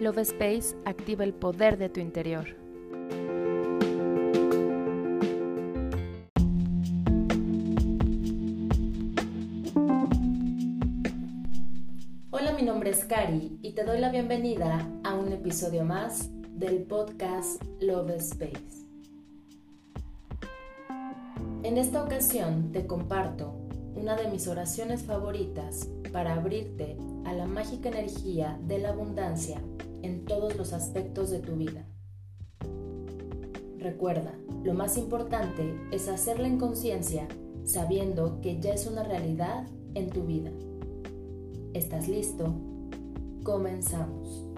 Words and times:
Love 0.00 0.20
Space 0.20 0.74
activa 0.86 1.24
el 1.24 1.34
poder 1.34 1.76
de 1.76 1.90
tu 1.90 2.00
interior. 2.00 2.56
Hola, 12.30 12.52
mi 12.56 12.62
nombre 12.62 12.88
es 12.88 13.04
Cari 13.04 13.58
y 13.60 13.72
te 13.72 13.84
doy 13.84 13.98
la 13.98 14.10
bienvenida 14.10 14.88
a 15.04 15.16
un 15.16 15.34
episodio 15.34 15.84
más 15.84 16.30
del 16.48 16.84
podcast 16.84 17.62
Love 17.80 18.12
Space. 18.16 18.86
En 21.62 21.76
esta 21.76 22.02
ocasión 22.02 22.72
te 22.72 22.86
comparto 22.86 23.54
una 23.94 24.16
de 24.16 24.28
mis 24.30 24.48
oraciones 24.48 25.02
favoritas 25.02 25.88
para 26.12 26.34
abrirte 26.34 26.96
a 27.24 27.32
la 27.32 27.46
mágica 27.46 27.88
energía 27.88 28.58
de 28.66 28.78
la 28.78 28.90
abundancia 28.90 29.60
en 30.02 30.24
todos 30.24 30.56
los 30.56 30.72
aspectos 30.72 31.30
de 31.30 31.40
tu 31.40 31.56
vida. 31.56 31.86
Recuerda, 33.78 34.34
lo 34.62 34.74
más 34.74 34.98
importante 34.98 35.74
es 35.90 36.08
hacerla 36.08 36.46
en 36.46 36.58
conciencia 36.58 37.26
sabiendo 37.64 38.40
que 38.40 38.60
ya 38.60 38.72
es 38.72 38.86
una 38.86 39.02
realidad 39.02 39.66
en 39.94 40.10
tu 40.10 40.24
vida. 40.24 40.50
¿Estás 41.72 42.08
listo? 42.08 42.54
Comenzamos. 43.42 44.49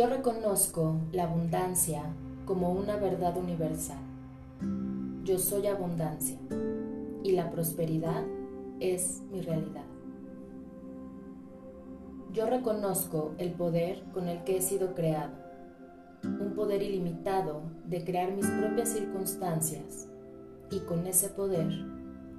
Yo 0.00 0.06
reconozco 0.06 0.98
la 1.12 1.24
abundancia 1.24 2.00
como 2.46 2.72
una 2.72 2.96
verdad 2.96 3.36
universal. 3.36 3.98
Yo 5.24 5.38
soy 5.38 5.66
abundancia 5.66 6.38
y 7.22 7.32
la 7.32 7.50
prosperidad 7.50 8.24
es 8.80 9.20
mi 9.30 9.42
realidad. 9.42 9.84
Yo 12.32 12.46
reconozco 12.46 13.34
el 13.36 13.50
poder 13.50 14.02
con 14.14 14.28
el 14.28 14.42
que 14.44 14.56
he 14.56 14.62
sido 14.62 14.94
creado, 14.94 15.34
un 16.22 16.54
poder 16.56 16.80
ilimitado 16.80 17.60
de 17.84 18.02
crear 18.02 18.32
mis 18.32 18.46
propias 18.46 18.88
circunstancias 18.88 20.08
y 20.70 20.78
con 20.78 21.06
ese 21.06 21.28
poder 21.28 21.68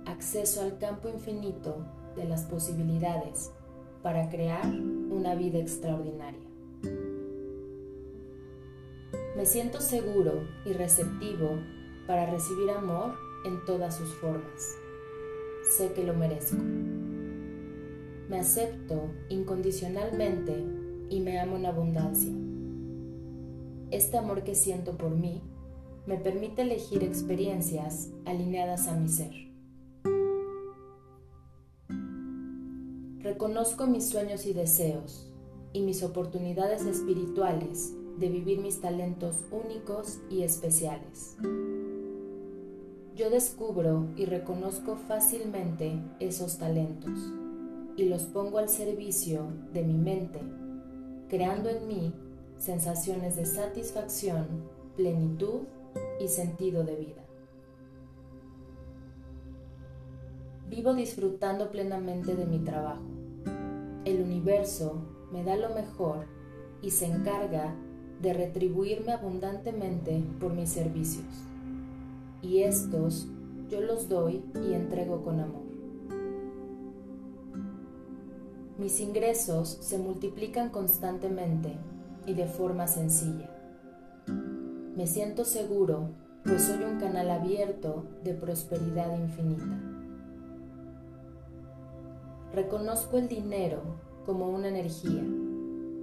acceso 0.07 0.63
al 0.63 0.80
campo 0.80 1.09
infinito 1.09 1.85
de 2.16 2.25
las 2.25 2.41
posibilidades 2.45 3.52
para 4.02 4.30
crear 4.30 4.66
una 5.11 5.35
vida 5.35 5.59
extraordinaria. 5.59 6.50
Me 9.42 9.47
siento 9.47 9.81
seguro 9.81 10.47
y 10.67 10.73
receptivo 10.73 11.58
para 12.06 12.28
recibir 12.28 12.70
amor 12.70 13.16
en 13.44 13.66
todas 13.66 13.97
sus 13.97 14.14
formas. 14.14 14.78
Sé 15.75 15.94
que 15.94 16.03
lo 16.03 16.14
merezco. 16.14 16.61
Me 18.30 18.38
acepto 18.38 19.09
incondicionalmente 19.30 20.64
y 21.09 21.22
me 21.22 21.39
amo 21.39 21.56
en 21.56 21.66
abundancia. 21.66 22.31
Este 23.89 24.19
amor 24.19 24.44
que 24.44 24.53
siento 24.53 24.95
por 24.95 25.09
mí 25.09 25.42
me 26.06 26.17
permite 26.17 26.62
elegir 26.62 27.03
experiencias 27.03 28.12
alineadas 28.25 28.88
a 28.88 28.95
mi 28.95 29.08
ser. 29.08 29.34
Reconozco 33.23 33.88
mis 33.88 34.08
sueños 34.08 34.45
y 34.45 34.53
deseos 34.53 35.34
y 35.73 35.81
mis 35.81 36.03
oportunidades 36.03 36.86
espirituales 36.86 37.95
de 38.22 38.30
vivir 38.30 38.59
mis 38.59 38.80
talentos 38.80 39.36
únicos 39.50 40.19
y 40.30 40.44
especiales. 40.44 41.36
Yo 43.16 43.31
descubro 43.31 44.08
y 44.16 44.25
reconozco 44.25 44.95
fácilmente 44.95 46.00
esos 46.19 46.59
talentos 46.59 47.19
y 47.97 48.06
los 48.06 48.23
pongo 48.23 48.59
al 48.59 48.69
servicio 48.69 49.47
de 49.73 49.84
mi 49.84 49.95
mente, 49.95 50.40
creando 51.29 51.69
en 51.69 51.88
mí 51.88 52.13
sensaciones 52.57 53.35
de 53.35 53.45
satisfacción, 53.45 54.69
plenitud 54.95 55.62
y 56.19 56.28
sentido 56.28 56.84
de 56.84 56.95
vida. 56.95 57.25
Vivo 60.69 60.94
disfrutando 60.94 61.72
plenamente 61.72 62.35
de 62.35 62.45
mi 62.45 62.59
trabajo. 62.59 63.03
El 64.06 64.22
universo 64.22 65.01
me 65.31 65.44
da 65.44 65.56
lo 65.56 65.74
mejor 65.74 66.28
y 66.81 66.91
se 66.91 67.07
encarga 67.07 67.75
de 68.21 68.33
retribuirme 68.33 69.13
abundantemente 69.13 70.23
por 70.39 70.53
mis 70.53 70.69
servicios. 70.69 71.25
Y 72.41 72.59
estos 72.59 73.27
yo 73.69 73.81
los 73.81 74.09
doy 74.09 74.43
y 74.55 74.73
entrego 74.73 75.23
con 75.23 75.39
amor. 75.39 75.61
Mis 78.77 78.99
ingresos 78.99 79.77
se 79.81 79.97
multiplican 79.97 80.69
constantemente 80.69 81.73
y 82.25 82.33
de 82.33 82.47
forma 82.47 82.87
sencilla. 82.87 83.49
Me 84.95 85.07
siento 85.07 85.45
seguro, 85.45 86.09
pues 86.43 86.63
soy 86.63 86.83
un 86.83 86.99
canal 86.99 87.29
abierto 87.29 88.05
de 88.23 88.33
prosperidad 88.33 89.17
infinita. 89.17 89.79
Reconozco 92.53 93.17
el 93.17 93.27
dinero 93.27 93.81
como 94.25 94.49
una 94.49 94.67
energía, 94.67 95.23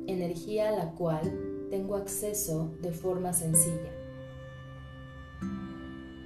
energía 0.07 0.71
a 0.71 0.73
la 0.73 0.93
cual 0.93 1.48
tengo 1.69 1.97
acceso 1.97 2.75
de 2.81 2.93
forma 2.93 3.33
sencilla. 3.33 3.93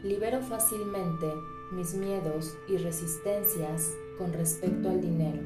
Libero 0.03 0.41
fácilmente 0.41 1.27
mis 1.73 1.95
miedos 1.95 2.57
y 2.69 2.77
resistencias 2.77 3.91
con 4.19 4.33
respecto 4.33 4.89
al 4.89 5.01
dinero, 5.01 5.41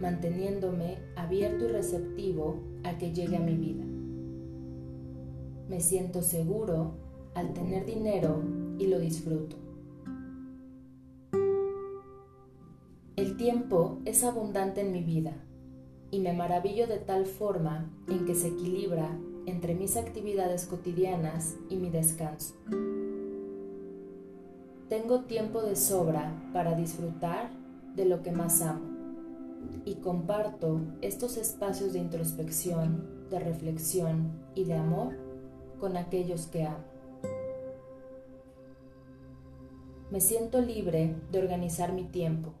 manteniéndome 0.00 0.98
abierto 1.16 1.64
y 1.64 1.68
receptivo 1.68 2.62
a 2.84 2.98
que 2.98 3.12
llegue 3.12 3.36
a 3.36 3.40
mi 3.40 3.56
vida. 3.56 3.84
Me 5.68 5.80
siento 5.80 6.22
seguro 6.22 6.94
al 7.34 7.52
tener 7.52 7.84
dinero 7.84 8.42
y 8.78 8.86
lo 8.86 8.98
disfruto. 8.98 9.56
El 13.16 13.36
tiempo 13.36 13.98
es 14.04 14.22
abundante 14.24 14.82
en 14.82 14.92
mi 14.92 15.02
vida 15.02 15.45
y 16.10 16.20
me 16.20 16.32
maravillo 16.32 16.86
de 16.86 16.98
tal 16.98 17.26
forma 17.26 17.90
en 18.08 18.24
que 18.24 18.34
se 18.34 18.48
equilibra 18.48 19.08
entre 19.46 19.74
mis 19.74 19.96
actividades 19.96 20.66
cotidianas 20.66 21.56
y 21.68 21.76
mi 21.76 21.90
descanso. 21.90 22.54
Tengo 24.88 25.22
tiempo 25.22 25.62
de 25.62 25.74
sobra 25.76 26.32
para 26.52 26.74
disfrutar 26.74 27.50
de 27.94 28.04
lo 28.04 28.22
que 28.22 28.30
más 28.30 28.62
amo 28.62 28.96
y 29.84 29.96
comparto 29.96 30.80
estos 31.00 31.36
espacios 31.36 31.92
de 31.92 31.98
introspección, 31.98 33.28
de 33.30 33.40
reflexión 33.40 34.32
y 34.54 34.64
de 34.64 34.74
amor 34.74 35.16
con 35.80 35.96
aquellos 35.96 36.46
que 36.46 36.64
amo. 36.64 36.84
Me 40.10 40.20
siento 40.20 40.60
libre 40.60 41.16
de 41.32 41.38
organizar 41.40 41.92
mi 41.92 42.04
tiempo, 42.04 42.54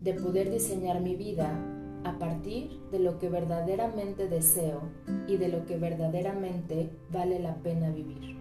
de 0.00 0.14
poder 0.14 0.50
diseñar 0.50 1.00
mi 1.00 1.16
vida 1.16 1.81
a 2.04 2.18
partir 2.18 2.80
de 2.90 2.98
lo 2.98 3.18
que 3.18 3.28
verdaderamente 3.28 4.28
deseo 4.28 4.80
y 5.26 5.36
de 5.36 5.48
lo 5.48 5.64
que 5.66 5.76
verdaderamente 5.76 6.90
vale 7.10 7.38
la 7.38 7.54
pena 7.56 7.90
vivir. 7.90 8.36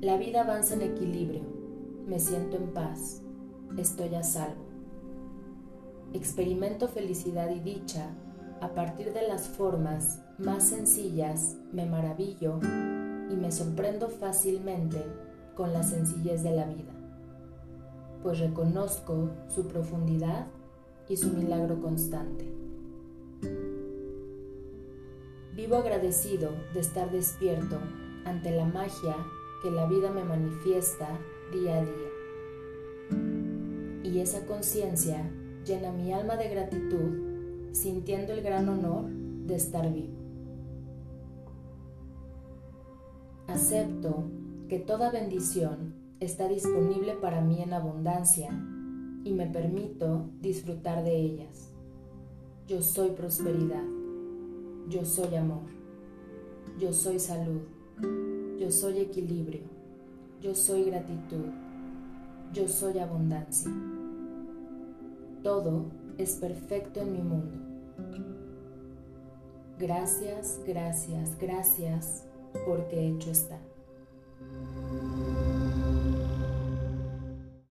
La 0.00 0.16
vida 0.16 0.42
avanza 0.42 0.74
en 0.74 0.82
equilibrio, 0.82 1.42
me 2.06 2.18
siento 2.18 2.56
en 2.56 2.72
paz, 2.72 3.22
estoy 3.78 4.14
a 4.14 4.22
salvo. 4.22 4.64
Experimento 6.12 6.88
felicidad 6.88 7.50
y 7.50 7.60
dicha 7.60 8.10
a 8.60 8.68
partir 8.74 9.12
de 9.12 9.26
las 9.26 9.48
formas 9.48 10.22
más 10.38 10.64
sencillas, 10.64 11.56
me 11.72 11.86
maravillo 11.86 12.60
y 13.30 13.36
me 13.36 13.50
sorprendo 13.50 14.08
fácilmente 14.08 15.02
con 15.54 15.72
la 15.72 15.82
sencillez 15.82 16.42
de 16.42 16.50
la 16.52 16.64
vida 16.66 17.03
pues 18.24 18.38
reconozco 18.38 19.30
su 19.48 19.68
profundidad 19.68 20.46
y 21.10 21.18
su 21.18 21.28
milagro 21.28 21.82
constante. 21.82 22.50
Vivo 25.54 25.76
agradecido 25.76 26.50
de 26.72 26.80
estar 26.80 27.12
despierto 27.12 27.78
ante 28.24 28.50
la 28.50 28.64
magia 28.64 29.14
que 29.62 29.70
la 29.70 29.84
vida 29.84 30.10
me 30.10 30.24
manifiesta 30.24 31.20
día 31.52 31.76
a 31.76 31.82
día. 31.82 32.08
Y 34.04 34.18
esa 34.20 34.46
conciencia 34.46 35.30
llena 35.66 35.92
mi 35.92 36.14
alma 36.14 36.36
de 36.36 36.48
gratitud, 36.48 37.72
sintiendo 37.72 38.32
el 38.32 38.40
gran 38.40 38.70
honor 38.70 39.04
de 39.04 39.54
estar 39.54 39.92
vivo. 39.92 40.14
Acepto 43.48 44.24
que 44.66 44.78
toda 44.78 45.10
bendición 45.10 46.03
está 46.20 46.48
disponible 46.48 47.14
para 47.14 47.40
mí 47.40 47.62
en 47.62 47.72
abundancia 47.72 48.50
y 49.24 49.32
me 49.32 49.46
permito 49.46 50.30
disfrutar 50.40 51.02
de 51.04 51.16
ellas. 51.16 51.70
Yo 52.66 52.82
soy 52.82 53.10
prosperidad, 53.10 53.84
yo 54.88 55.04
soy 55.04 55.34
amor, 55.34 55.68
yo 56.78 56.92
soy 56.92 57.18
salud, 57.18 57.62
Yo 58.58 58.70
soy 58.70 58.98
equilibrio. 58.98 59.62
Yo 60.40 60.54
soy 60.54 60.84
gratitud. 60.84 61.46
Yo 62.52 62.68
soy 62.68 62.98
abundancia. 62.98 63.70
Todo 65.42 65.86
es 66.18 66.36
perfecto 66.36 67.00
en 67.00 67.12
mi 67.12 67.22
mundo. 67.22 67.56
Gracias, 69.78 70.60
gracias, 70.66 71.36
gracias, 71.38 72.26
porque 72.66 73.08
hecho 73.08 73.30
está. 73.30 73.58